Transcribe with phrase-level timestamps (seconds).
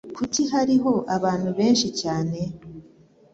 [0.17, 2.39] Kuki hariho abantu benshi cyane?